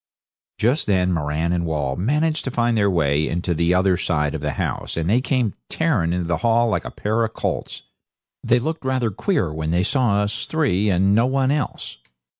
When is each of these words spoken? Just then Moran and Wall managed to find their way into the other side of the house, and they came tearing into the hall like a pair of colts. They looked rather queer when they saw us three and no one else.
Just 0.57 0.87
then 0.87 1.13
Moran 1.13 1.53
and 1.53 1.63
Wall 1.63 1.95
managed 1.95 2.43
to 2.45 2.49
find 2.49 2.75
their 2.75 2.89
way 2.89 3.27
into 3.27 3.53
the 3.53 3.75
other 3.75 3.97
side 3.97 4.33
of 4.33 4.41
the 4.41 4.53
house, 4.53 4.97
and 4.97 5.07
they 5.07 5.21
came 5.21 5.53
tearing 5.69 6.11
into 6.11 6.27
the 6.27 6.37
hall 6.37 6.69
like 6.69 6.85
a 6.85 6.89
pair 6.89 7.23
of 7.23 7.35
colts. 7.35 7.83
They 8.43 8.57
looked 8.57 8.83
rather 8.83 9.11
queer 9.11 9.53
when 9.53 9.69
they 9.69 9.83
saw 9.83 10.23
us 10.23 10.47
three 10.47 10.89
and 10.89 11.13
no 11.13 11.27
one 11.27 11.51
else. 11.51 11.97